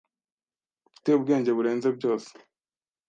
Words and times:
Ufite 0.87 1.09
ubwenge 1.17 1.49
burenze 1.57 1.87
byose 1.97 2.29